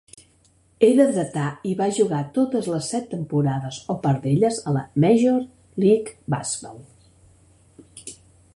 Era 0.85 1.03
dretà 1.09 1.43
i 1.71 1.73
va 1.81 1.89
jugar 1.97 2.21
totes 2.37 2.69
les 2.75 2.87
set 2.93 3.05
temporades 3.11 3.77
o 3.95 3.97
part 4.07 4.25
d'elles 4.29 4.57
a 4.71 4.73
la 4.79 4.83
Major 5.05 5.39
League 5.85 6.17
Baseball. 6.37 6.81